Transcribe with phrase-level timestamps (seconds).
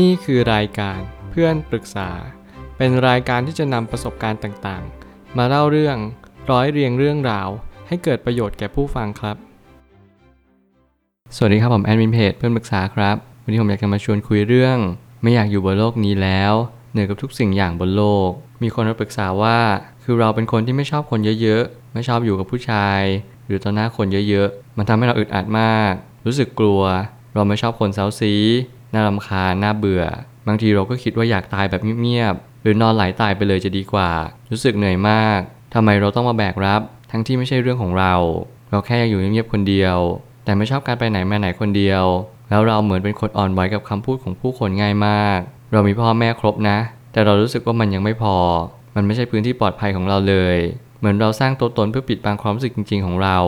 [0.00, 2.10] นี่คือรายการเพื่อนปรึกษา
[2.76, 5.96] เป็นรายการที่จะนำประสบการณ์ต่างๆ มาเล่าเรื่อง
[6.50, 7.48] ร้อยเรียงเรื่องราว
[7.88, 9.36] ให้เกิดประโยชน์แก่ผู้ฟังครับ
[11.36, 14.78] สวัสดีครับผมแอดมินเพจเพื่อนปรึกษาครับ วันนี้ผมอยากจะมาชวนคุยเรื่อง
[15.22, 16.52] ไม่อยากอยู่บนโลกนี้แล้ว
[16.92, 18.30] เหนื่อยกับทุกสิ่งอย่างบนโลก
[18.62, 19.58] มีคนมาปรึกษาว่า
[20.02, 23.00] คือเราเป็นคนที่ไม่ชอบคนเยอะๆ ไม่ชอบอยู่กับผู้ชาย
[23.46, 25.92] หรือต่อหน้าคนเยอะๆ มันทำให้เราอึดอัดมาก
[26.26, 26.82] รู้สึกกลัว
[27.34, 28.34] เราไม่ชอบคนเซาซี
[28.94, 30.04] น่ารำคาญน่าเบื่อ
[30.46, 34.10] บางทีเราก็คิดว่าอยากตายแบบเงียบๆหรือนอนไหลตายไปเลยจะดีกว่า
[34.50, 35.40] รู้สึกเหนื่อยมาก
[35.74, 38.14] ทำไมเราต้องมาแบกรับ ทั้งที่ไม่ใช่เรื่องของเรา
[38.70, 39.96] เราแค่อยากอยู่เงียบๆคนเดียว
[40.44, 42.04] แต่ไม่ชอบการไปไหนมาไหนคนเดียว
[42.50, 45.38] แล้วเราเหมือนเป็นคนอ่อนไหวกับคำพูดของผู้คนง่ายมาก
[45.72, 46.78] เรามีพ่อแม่ครบนะ
[47.12, 48.36] แต่เรารู้สึกว่ามันยังไม่พอ
[48.94, 50.56] มันไม่ใช่พื้นที่ปลอดภัยของเราเลย
[50.98, 53.38] เหมือนเราสร้างตัวตนเพื่อปิดบังความรู้สึกจริง ๆ ของเรา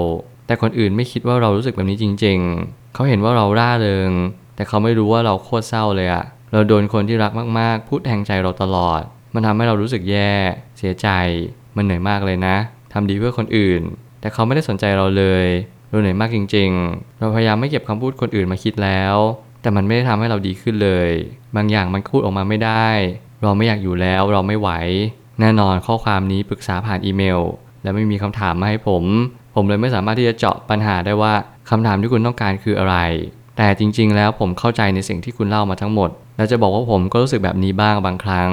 [0.47, 4.11] แต่คนอื่นไม่คิดว่าเรารู้สึกแบบนี้จริง ๆ เขาเห็นว่าเราร่าเริง
[4.57, 9.03] แต่เขาไม่รู้ว่าเราโคตรเศร้าเลยอะเราโดนคนที่รักมากๆ พูดแทงใจเราตลอด
[9.35, 10.33] มันทำให้เรารู้สึกแย่
[10.79, 11.09] เสียใจ
[11.77, 12.57] มันเหนื่อยมากเลยนะ
[12.93, 13.83] ทำดีเพื่อคนอื่น
[14.21, 15.47] แต่เขาไม่ได้สนใจเราเลย
[15.89, 19.17] เราเหนื่อยมากจริง ๆ เราพยายามไม่เก็บคำพูดคนอื่นมาคิดแล้ว
[19.63, 21.11] แต่มันไม่ได้ทำให้เราดีขึ้นเลย
[21.57, 22.89] บางอย่างมันพูดออกมาไม่ได้
[23.43, 24.71] เราไม่อยากอยู่แล้ว เราไม่ไหว
[25.41, 27.41] แน่นอนข้อความนี้ปรึกษาผ่านอีเมล
[27.83, 29.05] และไม่มีคำถามมาให้ผม
[29.55, 31.33] ผมเลยไม่สามารถที่จะเจาะปัญหาได้ว่า
[31.71, 32.97] คำถามที่คุณต้องการคืออะไร
[33.57, 38.51] แต่จริง ๆ แล้วผมเข้าใจในสิ่งที่คุณเล่ามาทั้งหมด และจะบอกว่าผมก็รู้สึกแบบนี้บ้างบางครั้ง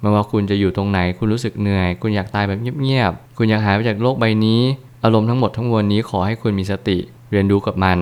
[0.00, 4.60] ไม่ว่าคุณจะอยู่ตรงไหนคุณรู้สึกเหนื่อย คุณอยากตายแบบเงียบๆคุณอยากหายไปจากโลกใบนี้
[5.04, 6.98] อารมณ์ทั้งหมดทั้งมวลนี้ขอให้คุณมีสติ
[7.30, 7.98] เรียนรู้กับมัน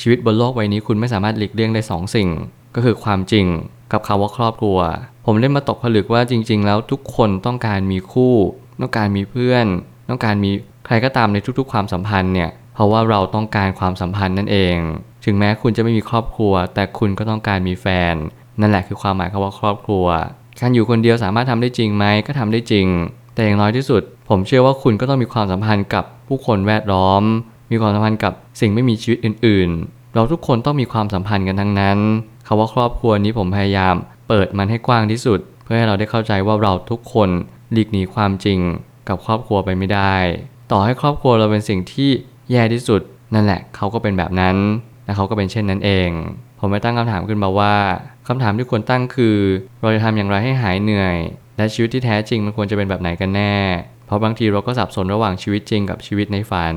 [0.00, 2.28] ชีวิตบนโลกใบนี้คุณไม่สามารถหลีกเลี่ยงได้สองสิ่ง
[2.74, 3.46] ก็คือความจริง
[3.92, 4.78] กับคำว่าครอบครัว
[5.26, 8.34] ผมเล่นมาตกผลึกว่าจริง ๆ แล้วทุกคนต้องการมีคู่
[8.80, 9.66] ต้องการมีเพื่อน
[10.08, 10.50] ต้องการมี
[10.86, 14.76] ใครก็ตามในทุกๆ ความสัมพันธ์เนี่ยเพราะว่าเราต้องการความสัมพันธ์นั่นเอง
[15.24, 18.14] ถึงแม้คุณจะไม่มีครอบครัว แต่คุณก็ต้องการมีแฟน
[18.60, 20.06] นั่นแหละคือความหมายคำว่าครอบครัว
[20.60, 22.86] การอยู่คนเดียวสามารถทำได้จริงไหมก็ทำได้จริง
[23.34, 27.22] แต่อย่างน้อยที่สุด ผมเชื่อว่าคุณก็ต้องมีความสัมพันธ์กับผู้คนแวดล้อม
[27.70, 31.98] มีความสัมพันธ์กับสิ่งไม่มีชีวิตอื่น ๆ เราทุกคนต้องมีความสัมพันธ์กันทั้งนั้น
[32.46, 33.94] คาว่าครอบครัวนี้ผมพยายาม
[34.28, 37.28] เปิดมันให้กว้างที่สุด เพื่อให้เราได้เข้าใจว่าเราทุกคน
[37.72, 38.60] หลีกหนีความจริง
[39.08, 40.14] กับครอบครัวไปไม่ได้
[40.72, 42.10] ต่อให้ครอบครัวเราเป็นสิ่งที่
[42.50, 43.00] แย่ที่สุด
[43.34, 44.56] นั่นแหละเขาก็เป็นแบบนั้น
[45.12, 46.10] และเขาก็เป็นเช่นนั้นเอง
[46.60, 47.74] ผมไม่ตั้งคำถามขึ้นมาว่า
[48.28, 49.36] คำถามที่ควรตั้งคือ
[49.82, 51.16] เราจะทำอย่างไรให้หายเหนื่อย
[51.56, 53.54] และชีวิตที่แท้จริงมันควรจะเป็นแบบไหนกันแน่
[54.06, 56.76] เพราะบางทีเราก็สับสนระหว่างชีวิตจริงกับชีวิตในฝัน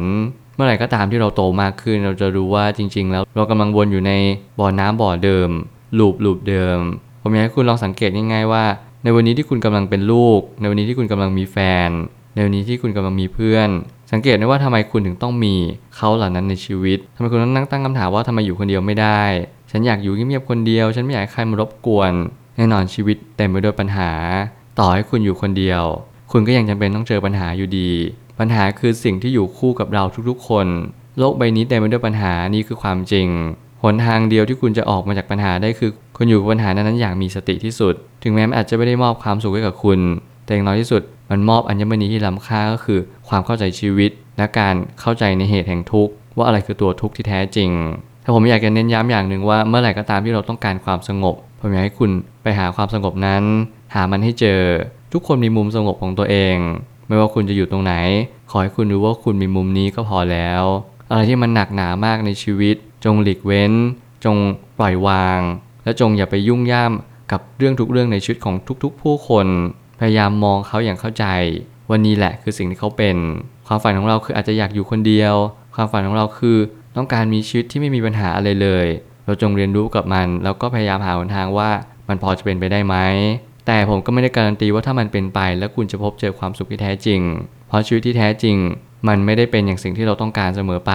[0.56, 4.12] เมื่อไหร่ก็ตามที่เราโตมากขึ้น เราจะรู้ว่าจริง ๆ แล้วเรากำลังวนอยู่ใน
[4.60, 5.50] บ่อน้ำบ่อเดิม
[5.98, 6.80] ลูปลูปเดิม
[7.22, 8.66] ผมอยากให้คุณลองสังเกตง่ายๆว่า
[9.04, 11.58] ในวันนี้ที่คุณกำลังเป็นลูก ในวันนี้ที่คุณกำลังมีแฟ
[11.88, 11.90] น
[12.34, 13.70] ในวันนี้ที่คุณกำลังมีเพื่อน
[14.12, 15.56] สังเกตได้ว่าทำไมคุณถึงต้องมี
[15.96, 19.22] เขาเหล่านั้นในชีวิตทำไมคุณต้องนั่งตั้งคำถามว่าทำไมอยู่คนเดียวไม่ได้
[19.72, 22.12] ฉันอยากอยู่เงียบๆคนเดียว ฉันไม่อยากให้ใครมารบกวน
[22.58, 24.12] แน่นอนชีวิตเต็มไปด้วยปัญหา
[24.80, 25.84] ต่อให้คุณอยู่คนเดียว
[26.32, 27.92] คุณก็ยังจำเป็นต้องเจอปัญหาอยู่ดี
[28.40, 30.68] ปัญหาคือสิ่งที่อยู่คู่กับเราทุกๆ คน
[31.20, 33.28] โลกใบนี้เต็มไปด้วยปัญหานี่คือความจริง
[33.84, 37.94] หนทางเดียวที่คุณจะออกมาจากปัญหาได้คือ คุณอยู่กับปัญหานั้นๆอย่างมีสติที่สุด
[38.24, 40.00] ถึงแม้มันอาจจะไม่ได้มอบความสุขให้กับคุณ
[40.46, 41.02] แต่อย่างน้อยที่สุด
[41.32, 47.70] มันมอบอัญมณีที่ล้ำค่าก็คือ ความเข้าใจชีวิต และการเข้าใจในเหตุแห่งทุกข์ว่าอะไรคือตัวทุกข์ที่แท้จริง
[48.24, 52.12] ถ้าผมอยากจะเน้นย้ำอย่างหนึ่งว่าเมื่อไหร่ก็ตามที่เราต้องการความสงบ ผมอยากให้คุณ
[52.44, 53.44] ไปหาความสงบนั้น
[53.94, 54.62] หามันให้เจอ
[55.14, 56.58] ทุกคนมีมุมสงบของตัวเอง
[57.08, 57.94] ไม่ว่าคุณจะอยู่ตรงไหน
[58.50, 60.64] ขอให้คุณรู้ว่าคุณมีมุมนี้ก็พอแล้ว
[61.10, 63.74] อะไรที่มันหนักหนามากในชีวิต จงหลีกเว้น
[64.26, 64.36] จง
[64.80, 65.42] ปล่อยวาง
[65.84, 66.92] และจงอย่าไปยุ่งย่าม
[67.32, 69.48] กับเรื่องทุกเรื่องในชีวิตของทุกๆ ผู้คน
[70.00, 71.26] พยายามมองเขาอย่างเข้าใจ
[71.92, 73.16] วันนี้แหละคือสิ่งที่เขาเป็น
[73.68, 75.36] ความฝันของเราคืออาจจะอยากอยู่คนเดียว
[75.76, 76.58] ความฝันของเราคือ
[76.98, 78.88] ต้องการมีชีวิตที่ไม่มีปัญหาอะไรเลย
[79.26, 81.70] เราจงเรียนรู้กับมัน แล้วก็พยายามหาหนทางว่า
[82.08, 82.96] มันพอจะเป็นไปได้ไหม
[83.68, 87.22] แต่ผมก็ไม่ได้การันตีว่าถ้ามันเป็นไป แล้วคุณจะพบเจอความสุขที่แท้จริง
[87.68, 88.58] เพราะชีวิตที่แท้จริง
[89.08, 90.94] มันไม่ได้เป็นอย่างสิ่งที่เราต้องการเสมอไป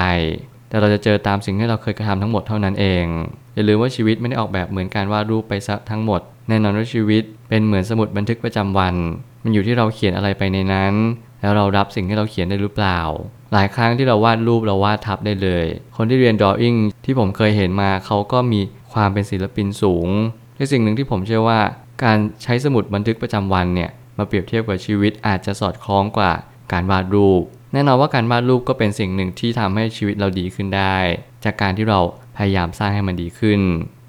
[0.68, 3.04] แต่เราจะเจอตามสิ่งที่เราเคยกระทำทั้งหมดเท่านั้นเอง
[3.54, 8.94] อย่าลืมว่าชีวิตไม่ได้ออกแบบเหมือนการวาดรูปไปซะทั้งหมด แน่นอนว่าชีวิต เป็นเหมือนสมุดบันทึกประจำวัน
[9.42, 10.94] มันอยู่ที่เราเขียนอะไรไปในนั้น
[11.40, 13.00] แล้วเรารับสิ่งที่เราเขียนได้หรือเปล่า
[13.52, 15.66] หลายครั้งที่เราวาดรูปเราวาดทับได้เลย
[15.96, 18.60] คนที่เรียน drawing ที่ผมเคยเห็นมาเขาก็มี
[18.92, 20.08] ความเป็นศิลปินสูง
[20.56, 21.60] และสิ่งหนึ่งที่ผมเชื่อว่า
[22.04, 26.32] การใช้สมุดบันทึกประจำวันเนี่ยมาเปรียบเทียบกับชีวิตอาจจะสอดคล้องกว่า
[26.72, 27.42] การวาดรูป
[27.72, 30.96] แน่นอนว่าการวาดรูปก็เป็นสิ่งหนึ่งที่ทำให้ชีวิตเราดีขึ้นได้
[31.44, 32.00] จากการที่เรา
[32.36, 33.60] พยายามสร้างให้มันดีขึ้น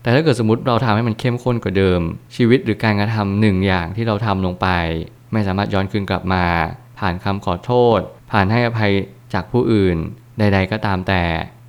[0.01, 2.01] แต่ถ้าเกิดสมมติเราทำให้มันเข้มข้นกว่าเดิม
[2.35, 4.67] ชีวิตหรือการกระทำหนึ่งอย่างที่เราทำลงไป
[5.31, 6.45] ไม่สามารถย้อนคืนกลับมา
[6.99, 7.99] ผ่านคำขอโทษ
[8.31, 8.93] ผ่านให้อภัย
[9.33, 9.97] จากผู้อื่น
[10.39, 11.23] ใด ๆ ก็ตามแต่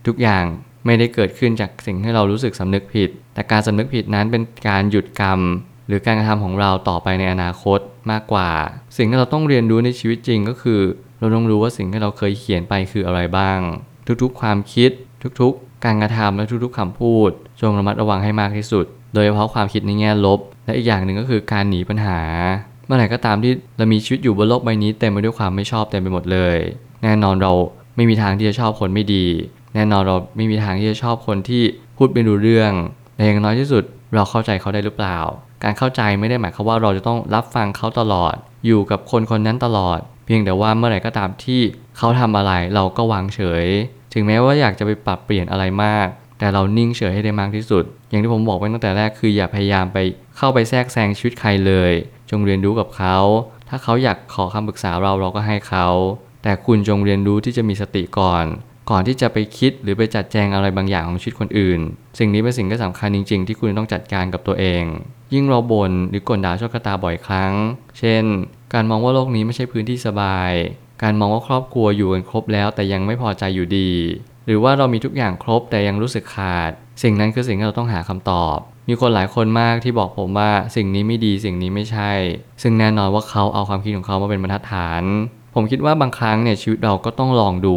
[0.07, 0.45] ทุกอย่าง
[0.87, 5.41] ไม่ได้เกิดขึ้นจากสิ่งที่เรารู้สึกสำนึกผิด แต่การสำนึกผิดนั้นเป็นการหยุดกรรม
[5.87, 7.81] หรือการกระทำของเราต่อไปในอนาคต
[8.11, 8.51] มากกว่า
[8.97, 10.81] สิ่งที่เราต้องเรียนรู้ในชีวิตจริงก็คือ
[11.19, 13.59] เราต้องรู้ว่าสิ่งที่เราเคยเขียนไปคืออะไรบ้าง
[14.23, 14.91] ทุกๆ ความคิด
[15.41, 17.31] ทุกๆ การกระทำและทุกๆคำพูด
[17.61, 18.85] จงระมัดระวังให้มากที่สุด
[19.15, 22.19] โดยเฉพาะความคิดในแง่ลบ และอีกอย่างหนึ่งก็คือการหนีปัญหา
[22.87, 26.59] เมื่อไหร่ก็ตามที่เรามีชีวิตอยู่บนโลกใบนี้เต็มไปด้วยความไม่ชอบเต็มไปหมดเลย
[27.03, 27.53] แน่นอนเรา
[27.97, 29.27] ไม่มีทางที่จะชอบคนไม่ดี
[29.75, 31.63] แน่นอนเราไม่มีทางที่จะชอบคนที่
[31.97, 32.73] พูดไม่รู้เรื่อง
[33.15, 33.85] แต่อย่างน้อยที่สุด
[34.15, 35.19] เราเข้าใจเขาได้หรือเปล่า
[35.65, 38.35] การเข้าใจไม่ได้หมายความว่าเราจะต้องรับฟังเขาตลอด
[38.67, 41.61] อยู่กับคนคนนั้นตลอด เพียงแต่ว่าเมื่อไหร่ก็ตามที่
[41.99, 43.67] เขาทำอะไรเราก็วางเฉย
[44.13, 49.99] ถึงแม้ว่าอยากจะไปปรับเปลี่ยนอะไรมาก แต่เรานิ่งเฉยให้ได้มากที่สุด อย่างที่ผมบอกไว้ตั้งแต่แรกคืออย่าพยายามไป
[50.37, 51.93] เข้าไปแทรกแซงชีวิตใครเลย
[52.31, 53.17] จงเรียนรู้กับเขา
[53.69, 55.87] ถ้าเขาอยากขอคำปรึกษาเราเราก็ให้เขา
[56.43, 58.45] แต่คุณจงเรียนรู้ที่จะมีสติก่อน
[58.91, 61.81] ก่อนที่จะไปคิดหรือไปจัดแจงอะไรบางอย่างของชีวิตคนอื่น
[62.19, 64.85] สิ่งนี้เป็นสิ่งที่สำคัญจริง ๆ ที่คุณต้องจัดการกับตัวเอง
[65.35, 67.53] ยิ่งเราบ่นหรือกลด่าโชคชะตาบ่อยครั้ง
[67.99, 68.25] เช่น
[68.75, 70.53] การมองว่าโลกนี้ไม่ใช่พื้นที่สบาย
[71.03, 73.91] การมองว่าครอบครัวอยู่กันครบแล้วแต่ยังไม่พอใจอยู่ดี
[74.47, 76.71] หรือว่าเรามีทุกอย่างครบแต่ยังรู้สึกขาด
[77.03, 78.57] สิ่งนั้นคือสิ่งที่เราต้องหาคำตอบ
[78.89, 82.13] มีคนหลายคนมากที่บอกผมว่าสิ่งนี้ไม่ดีสิ่งนี้ไม่ใช่
[82.63, 85.03] ซึ่งแน่นอนว่าเขาเอาความคิดของเขามาเป็นบรรทัดฐาน
[85.55, 87.77] ผมคิดว่าบางครั้งเนี่ยชีวิตเราก็ต้องลองดู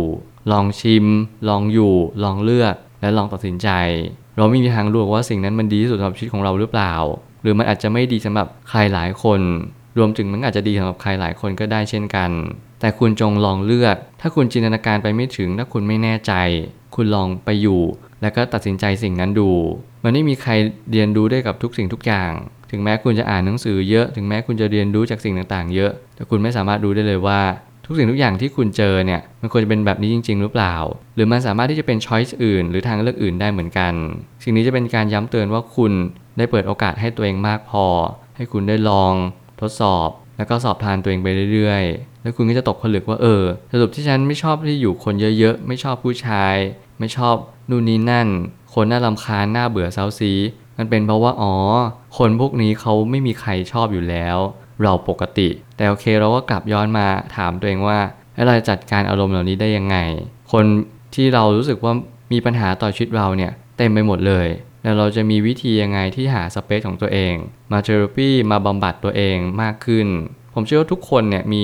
[0.52, 1.06] ลองชิม
[1.50, 3.70] ลองอยู่ ลองเลือก และลองตัดสินใจ
[4.38, 6.94] เราไม่มีทางรู้ว่าสิ่งนั้นมันดีที่สุดสำหรับชีวิตของเราหรือเปล่า
[7.42, 9.42] หรือมันอาจจะไม่ดีสำหรับใครหลายคน
[9.98, 12.32] รวมถึงมันอาจจะดีสำหรับใครหลายคนก็ได้เช่นกัน
[12.80, 16.34] แต่คุณจงลองเลือก ถ้าคุณจินตนาการไปไม่ถึง ถ้าคุณไม่แน่ใจ
[16.96, 17.82] คุณลองไปอยู่
[18.22, 19.52] แล้วก็ตัดสินใจสิ่งนั้นดู
[20.04, 20.52] มันไม่มีใคร
[20.92, 22.32] เรียนรู้ได้กับทุกสิ่งทุกอย่าง
[22.72, 27.42] ถึงแม้คุณจะอ่านหนังสือเยอะ ถึงแม้คุณจะเรียนรู้จากสิ่งต่างๆ เยอะ แต่คุณไม่สามารถรู้ได้เลยว่า
[27.86, 30.76] ทุกสิ่งทุกอย่างที่คุณเจอเนี่ยมันควรจะเป็นแบบนี้จริง ๆ หรือเปล่า
[31.16, 33.94] หรือมันสามารถที่จะเป็นช้อยส์อื่น หรือทางเลือกอื่นได้เหมือนกัน
[34.44, 35.92] สิ่งนี้จะเป็นการย้ำเตือนว่าคุณ
[36.38, 37.86] ได้เปิดโอกาสให้ตัวเองมากพอ
[38.36, 39.14] ให้คุณได้ลอง
[39.62, 46.56] ทดสอบ แล้วก็สอบทานตัวเองไปเรื่อยๆ แล้วคุณก็จะตกผลึกว่าเออสรุปที่ฉันไม่ชอบที่อยู่คนเยอะๆ ไม่ชอบผู้ชาย
[47.00, 47.36] ไม่ชอบ
[47.70, 48.28] นู่นนี่นั่น
[48.74, 50.34] คนน่ารำคาญน่าเบื่อเซาซี
[50.78, 51.54] มันเป็นเพราะว่าอ๋อ
[52.18, 54.38] คนพวกนี้เขาไม่มีใครชอบอยู่แล้ว
[54.84, 58.00] เราปกติ แต่โอเคเราก็กลับย้อนมาถามตัวเองว่า
[58.46, 59.98] เราจะจัดการอารมณ์เหล่านี้ได้ยังไง
[60.52, 60.66] คน
[61.16, 61.94] ที่เรารู้สึกว่า
[62.34, 64.48] มีปัญหาต่อชีวิตเราเนี่ยเต็มไปหมดเลย
[64.86, 67.36] แล้วเราจะมีวิธียังไงที่หาสเปซของตัวเอง
[67.72, 70.08] มาเทอราปีมาบำบัดตัวเองมากขึ้น
[70.54, 71.64] ผมเชื่อว่าทุกคนเนี่ยมี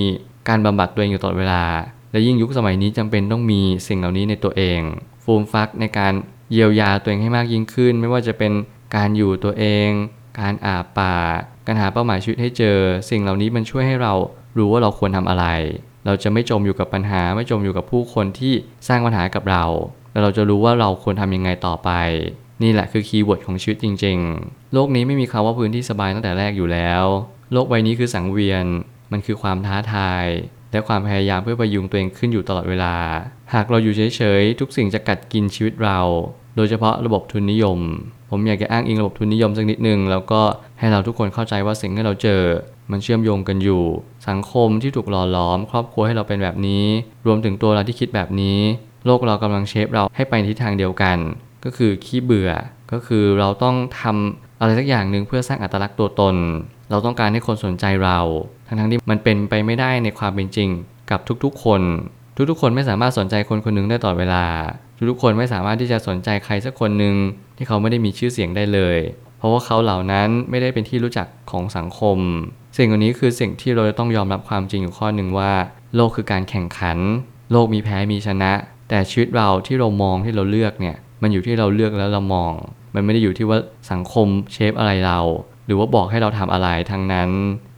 [0.49, 1.63] การบำบัดตัวเองอยู่ตลอดเวลา
[2.11, 4.79] และยิ่งยุคสมัยนี้จำเป็นต้องมีสิ่งเหล่านี้ในตัวเอง
[5.23, 6.13] ฟูมฟักในการ
[6.51, 8.51] เยียวยาตัวเองให้มากยิ่งขึ้น ไม่ว่าจะเป็น
[8.95, 9.89] การอยู่ตัวเอง
[10.39, 11.15] การอาบป่า
[11.65, 12.77] การหาเป้าหมายชีวิตให้เจอ
[13.09, 14.13] สิ่งเหล่านี้มันช่วยให้เรา
[14.57, 15.45] รู้ว่าเราควรทำอะไร
[16.05, 18.53] เราจะไม่จมอยู่กับปัญหา ไม่จมอยู่กับผู้คนที่
[18.87, 19.63] สร้างปัญหากับเรา
[20.11, 21.89] แล้วเราจะรู้ว่าเราควรทำยังไงต่อไป
[22.61, 27.03] นี่แหละคือ keyword ของชีวิตจริง ๆ โลกนี้ไม่มีคำว่าพื้นที่สบายตั้งแต่แรกอยู่แล้ว
[27.53, 28.65] โลกใบนี้คือสังเวียน
[29.11, 30.25] มันคือความท้าทาย
[30.71, 32.95] และความพยายามเพื่อประยุงตัวเองขึ้นอยู่ตลอดเวลา
[33.53, 35.99] หากเราอยู่เฉยๆ ทุกสิ่งจะกัดกินชีวิตเรา
[36.55, 37.79] โดยเฉพาะระบบทุนนิยม
[38.29, 40.41] ผมอยากจะอ้างอิงระบบทุนนิยมสักนิดนึง แล้วก็
[40.79, 42.41] ให้เราทุกคนเข้าใจว่าสิ่งที่เราเจอ
[42.91, 43.83] มันเชื่อมโยงกันอยู่
[44.29, 46.85] สังคมที่ถูกหล่อหลอม ครอบครัวให้เราเป็นแบบนี้
[47.25, 48.59] รวมถึงตัวเราที่คิดแบบนี้
[49.05, 51.17] โลกเรากำลังเชฟเราให้ไปในทิศทางเดียวกัน
[51.65, 52.51] ก็คือขี้เบื่อ
[52.91, 56.35] ก็คือเราต้องทำอะไรสักอย่างหนึ่งเพื่อสร้างอัตลักษณ์ตัวตน
[56.89, 58.19] เราต้องการให้คนสนใจเรา
[58.67, 60.69] ทั้งๆที่มันเป็นไปไม่ได้ในความเป็นจริง
[61.11, 61.81] กับทุกๆคน
[62.49, 64.45] ทุกๆคนไม่สามารถสนใจคนคนหนึงได้ตลอดเวลา
[65.09, 67.15] ทุกๆคนไม่สามารถที่จะสนใจใครสักคนหนึ่ง
[67.57, 68.97] ที่เขาไม่ได้มีชื่อเสียงได้เลย
[69.37, 72.17] เพราะว่าเขาเหล่านั้นไม่ได้เป็นที่รู้จักของสังคม
[72.77, 75.51] สิ่งเหล่านี้คือสิ่งที่เราจะต้องยอมรับความจริงอยู่ข้อหนึ่งว่า
[75.95, 76.97] โลกคือการแข่งขัน
[77.51, 78.51] โลกมีแพ้มีชนะ
[78.89, 82.53] แต่ชีวิตเราที่เรามองที่เราเลือกเนี่ย มันอยู่ที่เราเลือกแล้วเรามอง
[82.95, 83.57] มันไม่ได้อยู่ที่ว่า
[83.91, 85.19] สังคมเชฟอะไรเรา
[85.65, 87.29] หรือว่าบอกให้เราทำอะไรทั้งนั้น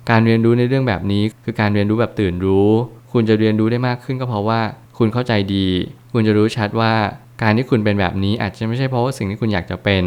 [0.09, 2.69] การเรียนรู้ในเรื่องแบบนี้คือการเรียนรู้แบบตื่นรู้
[3.11, 4.61] คุณจะเรียนรู้ได้มากขึ้นก็เพราะว่า
[4.97, 5.67] คุณเข้าใจดี
[6.13, 6.93] คุณจะรู้ชัดว่า
[7.41, 10.05] การที่คุณเป็นแบบนี้อาจจะไม่ใช่เพราะว่าสิ่งที่คุณอยากจะเป็น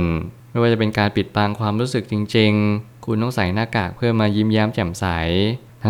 [0.50, 5.06] ไม่ว่าจะเป็นการปิดบังความรู้สึกจริง ๆ คุณต้องใส่หน้ากากเพื่อมายิ้มแย้มแจ่มใส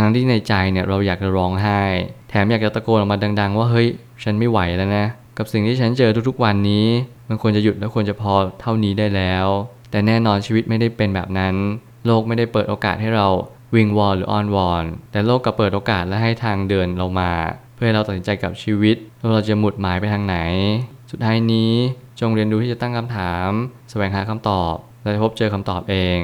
[0.02, 1.80] ทั้งที่ในใจเนี่ยเราอยากจะร้องไห้
[2.28, 3.88] แถมอยากจะตะโกนออกมาดัง ๆ ว่าเฮ้ย
[4.22, 5.06] ฉันไม่ไหวแล้วนะ
[5.38, 6.86] กับสิ่งที่ฉันเจอทุกๆวันนี้
[7.28, 9.46] มันควรจะหยุดและควรจะพอเท่านี้ได้แล้ว
[9.90, 11.54] แต่แน่นอนชีวิตไม่ได้เป็นแบบนั้น
[12.06, 13.26] โลกไม่ได้เปิดโอกาสให้เรา
[13.74, 17.32] วิงวอนหรืออ้อนวอน แต่โลกก็เปิดโอกาสและให้ทางเดินเรามา
[17.74, 20.36] เพื่อให้เราตัดสินใจกับชีวิตว่าเราจะหมุดหมายไปทางไหน
[21.10, 21.72] สุดท้ายนี้
[22.20, 23.48] จงเรียนรู้ที่จะตั้งคำถาม
[23.90, 26.20] แสวงหาคำตอบ และพบเจอคำตอบเอง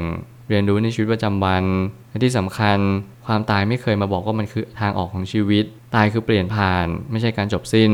[0.49, 1.65] เรียนรู้ในชีวิตประจำวัน
[2.11, 2.79] และที่สำคัญ
[3.27, 5.65] ความตายไม่เคยมาบอกว่ามันคือทางออกของชีวิต
[5.95, 7.93] ตายคือเปลี่ยนผ่าน ไม่ใช่การจบสิ้น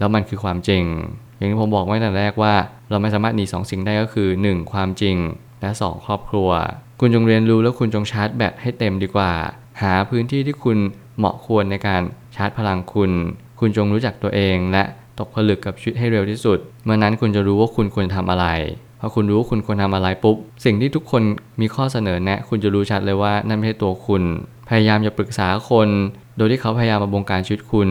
[0.00, 0.84] แล้วมันคือความจริง
[1.36, 2.54] อย่างที่ผมบอกไว้ตั้งแต่แรกว่า
[2.90, 4.72] เราไม่สามารถหนีสองสิ่งได้ก็คือ 1.
[4.72, 5.16] ความจริง
[5.60, 6.04] และ 2.
[6.06, 6.50] ครอบครัว
[7.00, 9.32] คุณจงเรียนรู้แล้วคุณจงชาร์จแบตให้เต็มดีกว่า
[9.82, 10.78] หาพื้นที่ที่คุณ
[11.18, 12.02] เหมาะควรในการ
[12.36, 13.10] ชาร์จพลังคุณ
[13.60, 14.82] คุณจงรู้จักตัวเอง และ
[15.18, 18.46] ตกผลึกกับชีวิตให้เร็วที่สุด เมื่อนั้นคุณจะรู้ว่าคุณควรทำอะไร
[19.00, 21.22] พอคุณรู้ว่าคุณควรทำอะไรปุ๊บ สิ่งที่ทุกคน
[21.60, 24.22] มีข้อเสนอแนะ คุณจะรู้ชัดเลยว่านั่นไม่ใช่ตัวคุณ
[24.68, 25.88] พยายามอย่าปรึกษาคน
[26.36, 27.88] โดยที่เขาพยายามมาบงการชีวิตคุณ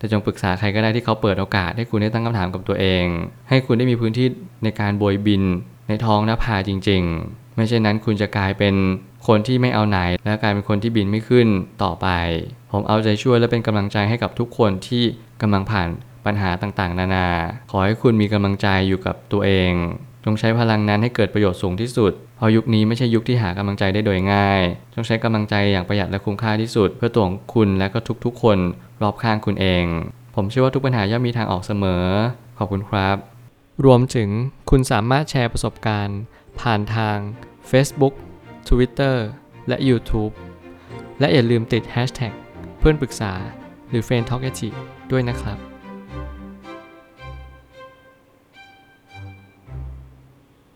[0.00, 3.04] แต่จงปรึกษาใครก็ได้ที่เขาเปิดโอกาส ให้คุณได้ตั้งคำถามกับตัวเอง
[3.48, 4.26] ให้คุณได้มีพื้นที่
[4.64, 5.42] ในการโบยบิน
[5.88, 8.74] ในท้องนภาจริง ๆ ไม่เช่นนั้นคุณจะกลายเป็น
[9.26, 11.48] คนที่ไม่เอาไหน และกลายเป็นคนที่บินไม่ขึ้น
[11.82, 12.08] ต่อไป
[12.72, 15.04] ผมเอาใจช่วยและเป็นกำลังใจให้กับทุกคนที่
[15.42, 15.88] กำลังผ่าน
[16.26, 17.28] ปัญหาต่างๆ นานา
[17.70, 19.72] ขอให้คุณมีกำลังใจอยู่กับตัวเอง
[20.24, 24.62] จงใช้พลังนั้นให้เกิดประโยชน์สูงที่สุด เพราะยุคนี้ไม่ใช่ยุคที่หากำลังใจได้โดยง่าย
[24.94, 28.58] จงใช้กำลังใจอย่างประหยัดและคุ้มค่าที่สุด เพื่อตัวของคุณและก็ทุกๆ คน
[29.02, 29.84] รอบข้างคุณเอง
[30.34, 32.04] ผมเชื่อว่าทุกปัญหาย่อมมีทางออกเสมอ
[32.58, 33.16] ขอบคุณครับ
[33.84, 34.28] รวมถึง
[34.70, 36.20] คุณสามารถแชร์ประสบการณ์
[36.60, 37.16] ผ่านทาง
[37.70, 38.14] Facebook
[38.68, 39.16] Twitter
[39.68, 40.32] และ YouTube
[41.20, 42.32] และอย่าลืมติด Hashtag
[42.78, 43.32] เพื่อนปรึกษา
[43.88, 44.42] หรือ f r ร e n d t a l k
[45.10, 45.69] ด้วยนะครับ